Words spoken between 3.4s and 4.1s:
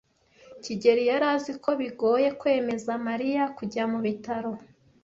kujya mu